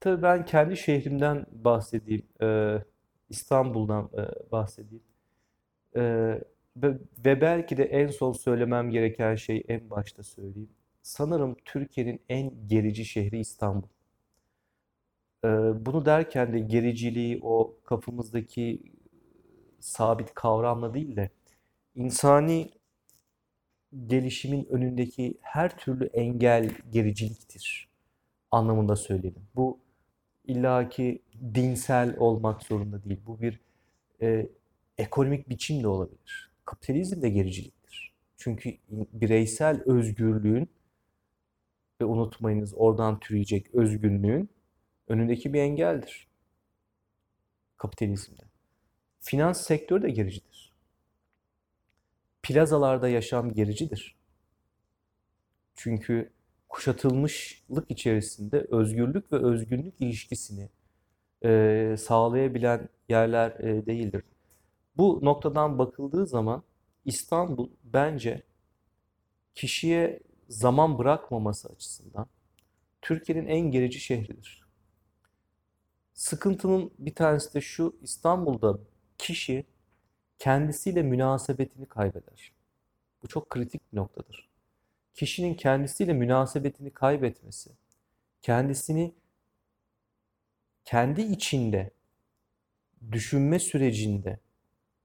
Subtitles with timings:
[0.00, 2.22] Tabii ben kendi şehrimden bahsedeyim.
[2.42, 2.78] Ee,
[3.28, 5.04] İstanbul'dan e, bahsedeyim.
[5.96, 6.02] Ee,
[6.76, 10.70] ve, ve belki de en son söylemem gereken şey en başta söyleyeyim.
[11.02, 13.88] Sanırım Türkiye'nin en gerici şehri İstanbul.
[15.44, 15.48] Ee,
[15.86, 18.82] bunu derken de gericiliği o kafamızdaki
[19.80, 21.30] sabit kavramla değil de
[21.94, 22.70] insani
[24.06, 27.88] gelişimin önündeki her türlü engel gericiliktir
[28.50, 29.42] anlamında söyledim.
[29.56, 29.78] Bu
[30.48, 31.22] illaki
[31.54, 33.20] dinsel olmak zorunda değil.
[33.26, 33.60] Bu bir
[34.22, 34.48] e,
[34.98, 36.50] ekonomik biçim de olabilir.
[36.64, 38.12] Kapitalizm de gericiliktir.
[38.36, 40.68] Çünkü bireysel özgürlüğün
[42.00, 44.48] ve unutmayınız oradan türeyecek özgünlüğün
[45.08, 46.26] önündeki bir engeldir.
[47.76, 48.42] Kapitalizmde.
[49.20, 50.72] Finans sektörü de gericidir.
[52.42, 54.16] Plazalarda yaşam gericidir.
[55.74, 56.30] Çünkü
[56.78, 60.68] kuşatılmışlık içerisinde özgürlük ve özgünlük ilişkisini
[61.44, 64.24] e, sağlayabilen yerler e, değildir.
[64.96, 66.62] Bu noktadan bakıldığı zaman
[67.04, 68.42] İstanbul bence
[69.54, 72.26] kişiye zaman bırakmaması açısından
[73.02, 74.64] Türkiye'nin en gerici şehridir.
[76.14, 78.78] Sıkıntının bir tanesi de şu, İstanbul'da
[79.18, 79.66] kişi
[80.38, 82.52] kendisiyle münasebetini kaybeder.
[83.22, 84.47] Bu çok kritik bir noktadır.
[85.14, 87.70] Kişinin kendisiyle münasebetini kaybetmesi,
[88.42, 89.14] kendisini
[90.84, 91.90] kendi içinde
[93.12, 94.38] düşünme sürecinde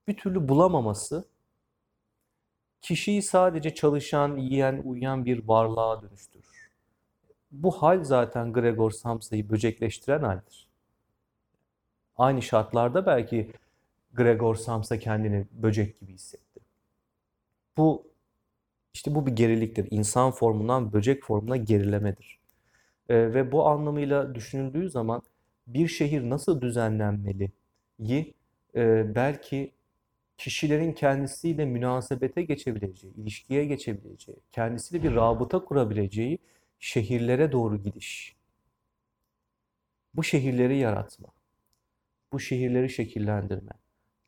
[0.08, 1.26] bir türlü bulamaması
[2.82, 6.72] kişiyi sadece çalışan, yiyen, uyuyan bir varlığa dönüştürür.
[7.52, 10.68] Bu hal zaten Gregor Samsa'yı böcekleştiren haldir.
[12.18, 13.52] Aynı şartlarda belki
[14.14, 16.60] Gregor Samsa kendini böcek gibi hissetti.
[17.78, 18.13] Bu
[18.94, 19.88] işte bu bir geriliktir.
[19.92, 22.40] İnsan formundan böcek formuna gerilemedir.
[23.10, 25.22] E, ve bu anlamıyla düşünüldüğü zaman
[25.68, 27.52] bir şehir nasıl düzenlenmeli?
[28.00, 28.34] Yi
[28.76, 29.72] e, belki
[30.38, 36.40] kişilerin kendisiyle münasebete geçebileceği, ilişkiye geçebileceği, kendisiyle bir rabıta kurabileceği
[36.80, 38.36] şehirlere doğru gidiş.
[40.14, 41.28] Bu şehirleri yaratma.
[42.32, 43.72] Bu şehirleri şekillendirme.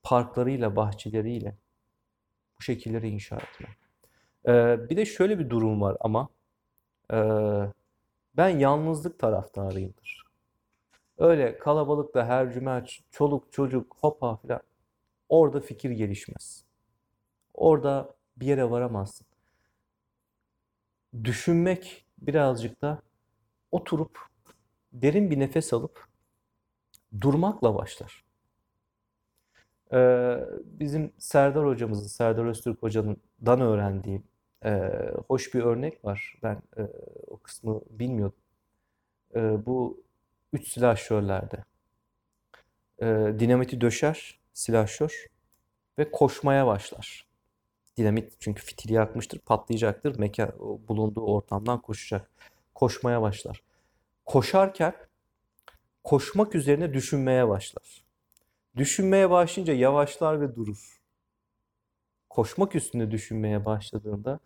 [0.04, 1.56] Parklarıyla, bahçeleriyle
[2.60, 3.68] bu şekilleri inşa etme.
[4.48, 6.30] Ee, bir de şöyle bir durum var ama
[7.14, 7.18] e,
[8.38, 10.26] ben yalnızlık taraftarıyımdır.
[11.18, 14.62] Öyle kalabalıkta her cuma çoluk çocuk hopa filan
[15.30, 16.66] orada fikir gelişmez.
[17.54, 19.28] Orada bir yere varamazsın.
[21.24, 23.02] Düşünmek birazcık da
[23.72, 24.20] oturup
[24.94, 26.06] derin bir nefes alıp
[27.22, 28.24] durmakla başlar.
[29.94, 34.24] Ee, bizim Serdar hocamızın, Serdar Öztürk hocanından öğrendiğim
[34.66, 34.92] e,
[35.28, 36.36] hoş bir örnek var.
[36.44, 36.82] Ben e,
[37.28, 38.40] o kısmı bilmiyordum.
[39.36, 40.04] E, bu
[40.54, 41.64] üç silahşörlerde.
[43.00, 43.06] E,
[43.40, 45.28] dinamiti döşer silahşör
[46.00, 47.26] ve koşmaya başlar.
[47.98, 50.20] Dinamit çünkü fitili yakmıştır, patlayacaktır.
[50.20, 52.30] Mekan bulunduğu ortamdan koşacak.
[52.76, 53.64] Koşmaya başlar.
[54.26, 54.94] Koşarken
[56.04, 58.06] koşmak üzerine düşünmeye başlar.
[58.76, 61.02] Düşünmeye başlayınca yavaşlar ve durur.
[62.30, 64.40] Koşmak üstünde düşünmeye başladığında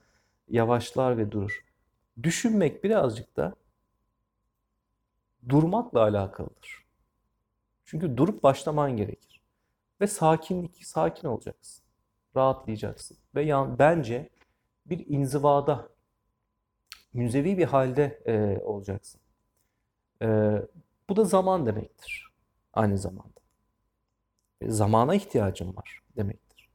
[0.50, 1.66] yavaşlar ve durur.
[2.24, 3.56] Düşünmek birazcık da
[5.50, 6.86] durmakla alakalıdır.
[7.86, 9.42] Çünkü durup başlaman gerekir.
[10.02, 11.86] Ve sakinlik, sakin olacaksın.
[12.36, 13.18] Rahatlayacaksın.
[13.36, 14.30] Ve yan, bence
[14.86, 15.90] bir inzivada,
[17.14, 19.22] münzevi bir halde e, olacaksın.
[20.22, 20.28] E,
[21.09, 22.32] bu da zaman demektir.
[22.74, 23.40] Aynı zamanda.
[24.62, 26.70] E, zamana ihtiyacım var demektir.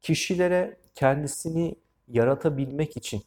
[0.00, 1.76] Kişilere kendisini
[2.12, 3.22] yaratabilmek için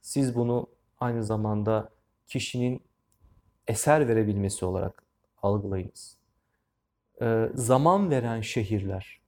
[0.00, 0.66] siz bunu
[0.98, 1.90] aynı zamanda
[2.26, 2.82] kişinin
[3.66, 5.02] eser verebilmesi olarak
[5.42, 6.16] algılayınız.
[7.22, 9.20] Ee, zaman veren şehirler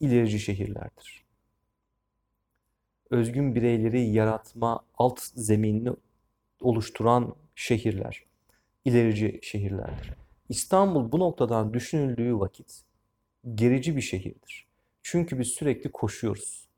[0.00, 1.24] ilerici şehirlerdir.
[3.10, 5.92] Özgün bireyleri yaratma alt zeminini
[6.60, 8.24] oluşturan şehirler
[8.84, 10.10] ilerici şehirlerdir.
[10.48, 12.82] İstanbul bu noktadan düşünüldüğü vakit
[13.54, 14.66] gerici bir şehirdir.
[15.02, 16.68] Çünkü biz sürekli koşuyoruz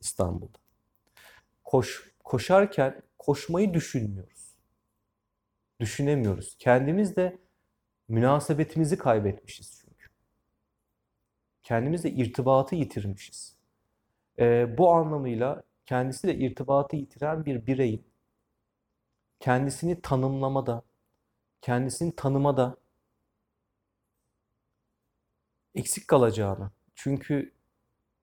[0.00, 0.63] İstanbul'da
[1.74, 4.54] koş, koşarken koşmayı düşünmüyoruz.
[5.80, 6.56] Düşünemiyoruz.
[6.58, 7.38] Kendimiz de
[8.08, 10.08] münasebetimizi kaybetmişiz çünkü.
[11.62, 13.56] Kendimizle irtibatı yitirmişiz.
[14.38, 18.06] Ee, bu anlamıyla kendisiyle irtibatı yitiren bir bireyin
[19.40, 20.82] kendisini tanımlamada,
[21.62, 22.76] kendisini tanımada
[25.74, 27.52] eksik kalacağını, çünkü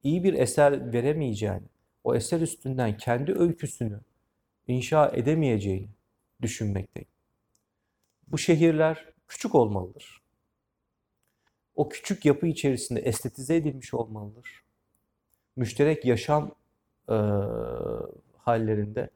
[0.03, 1.70] iyi bir eser veremeyeceğini,
[2.03, 3.99] o eser üstünden kendi öyküsünü
[4.67, 5.89] inşa edemeyeceğini
[6.41, 7.07] düşünmekteyim.
[8.27, 10.21] Bu şehirler küçük olmalıdır.
[11.75, 14.63] O küçük yapı içerisinde estetize edilmiş olmalıdır.
[15.55, 16.55] Müşterek yaşam
[17.09, 17.15] e,
[18.37, 19.09] hallerinde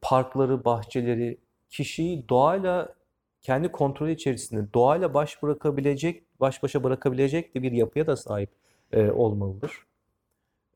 [0.00, 1.38] parkları, bahçeleri,
[1.70, 2.94] kişiyi doğayla
[3.42, 8.50] kendi kontrolü içerisinde doğayla baş bırakabilecek, baş başa bırakabilecek de bir yapıya da sahip
[8.92, 9.86] e, olmalıdır.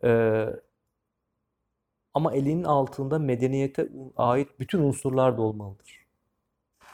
[0.04, 0.10] E,
[2.14, 6.06] ama elinin altında medeniyete ait bütün unsurlar da olmalıdır.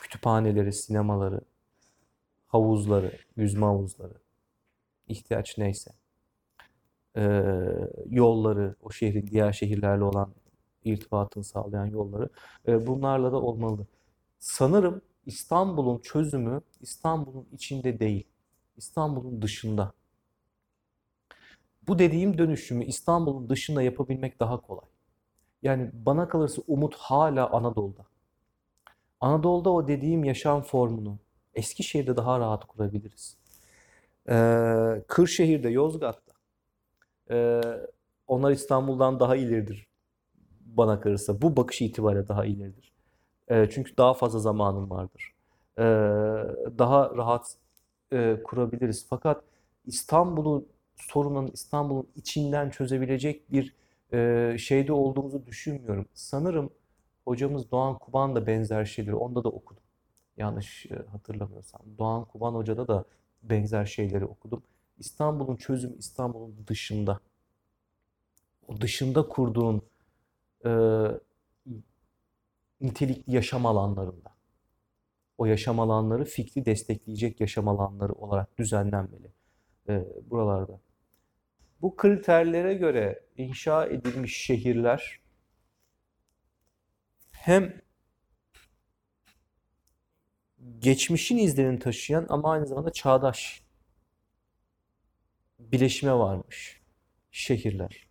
[0.02, 1.40] Kütüphaneleri, sinemaları,
[2.46, 4.14] havuzları, yüzme havuzları,
[5.08, 5.90] ihtiyaç neyse.
[7.16, 7.22] E,
[8.10, 10.34] yolları, o şehrin diğer şehirlerle olan
[10.84, 12.28] irtibatını sağlayan yolları,
[12.68, 13.86] e, bunlarla da olmalıdır.
[14.38, 18.26] Sanırım İstanbul'un çözümü İstanbul'un içinde değil,
[18.76, 19.92] İstanbul'un dışında.
[21.88, 24.93] Bu dediğim dönüşümü İstanbul'un dışında yapabilmek daha kolay.
[25.64, 28.06] Yani bana kalırsa umut hala Anadolu'da.
[29.20, 31.18] Anadolu'da o dediğim yaşam formunu
[31.54, 33.36] Eskişehir'de daha rahat kurabiliriz.
[34.28, 36.32] Ee, Kırşehir'de, Yozgat'ta.
[37.30, 37.60] Ee,
[38.26, 39.86] onlar İstanbul'dan daha ileridir
[40.60, 41.42] bana kalırsa.
[41.42, 42.92] Bu bakış itibariyle daha ileridir.
[43.48, 45.34] Ee, çünkü daha fazla zamanım vardır.
[45.78, 45.82] Ee,
[46.78, 47.56] daha rahat
[48.12, 49.06] e, kurabiliriz.
[49.10, 49.44] Fakat
[49.86, 53.74] İstanbul'un sorunun İstanbul'un içinden çözebilecek bir
[54.14, 56.06] e, şeyde olduğumuzu düşünmüyorum.
[56.14, 56.70] Sanırım
[57.24, 59.82] hocamız Doğan Kuban da benzer şeyleri onda da okudum.
[60.36, 61.80] Yanlış e, hatırlamıyorsam.
[61.98, 63.04] Doğan Kuban Hoca'da da
[63.42, 64.62] benzer şeyleri okudum.
[64.98, 67.20] İstanbul'un çözümü İstanbul'un dışında.
[68.68, 69.82] O dışında kurduğun
[70.64, 70.70] e,
[72.80, 74.34] nitelikli yaşam alanlarında.
[75.38, 79.32] O yaşam alanları fikri destekleyecek yaşam alanları olarak düzenlenmeli
[79.88, 80.80] e, buralarda.
[81.84, 85.20] Bu kriterlere göre inşa edilmiş şehirler
[87.32, 87.80] hem
[90.78, 93.64] geçmişin izlerini taşıyan ama aynı zamanda çağdaş
[95.58, 96.82] bileşime varmış
[97.30, 98.08] şehirler.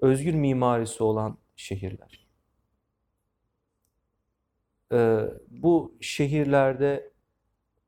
[0.00, 2.26] Özgür mimarisi olan şehirler.
[4.92, 7.11] Ee, bu şehirlerde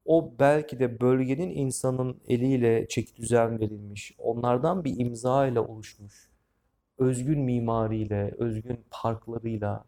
[0.04, 6.30] o belki de bölgenin insanın eliyle çeki düzen verilmiş, onlardan bir imza ile oluşmuş,
[6.98, 9.84] özgün mimariyle, özgün parklarıyla,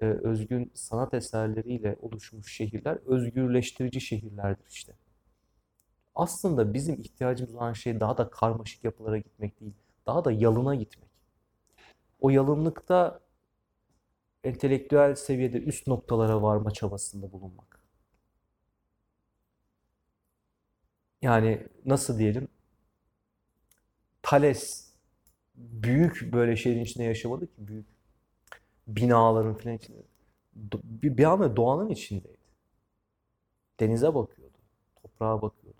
[0.00, 4.92] e, özgün sanat eserleriyle oluşmuş şehirler özgürleştirici şehirlerdir işte.
[6.14, 9.74] Aslında bizim ihtiyacımız olan şey daha da karmaşık yapılara gitmek değil,
[10.06, 11.10] daha da yalına gitmek.
[12.20, 13.20] O yalınlıkta
[14.44, 17.85] entelektüel seviyede üst noktalara varma çabasında bulunmak.
[21.26, 22.48] Yani nasıl diyelim?
[24.22, 24.92] Thales
[25.54, 27.86] büyük böyle şeyin içinde yaşamadı ki büyük
[28.88, 29.98] binaların falan içinde.
[30.84, 32.36] Bir, bir anda doğanın içindeydi.
[33.80, 34.54] Denize bakıyordu.
[35.02, 35.78] Toprağa bakıyordu.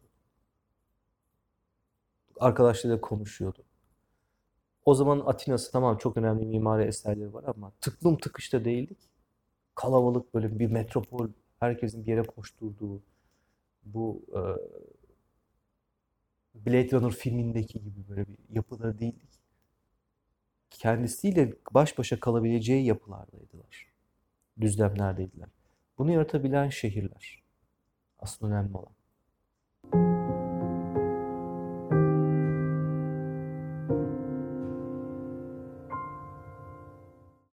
[2.41, 3.63] Arkadaşlarıyla konuşuyordu.
[4.85, 8.99] O zaman Atina'sı tamam çok önemli mimari eserleri var ama tıklım tıkışta değildik.
[9.75, 11.29] Kalabalık böyle bir metropol,
[11.61, 13.03] herkesin bir yere koşturduğu
[13.85, 14.41] bu e,
[16.67, 19.41] Blade Runner filmindeki gibi böyle bir yapıda değildik.
[20.71, 23.87] Kendisiyle baş başa kalabileceği yapılardaydılar.
[24.61, 25.49] Düzlemlerdeydiler.
[25.99, 27.43] Bunu yaratabilen şehirler.
[28.19, 28.96] Aslında önemli olan.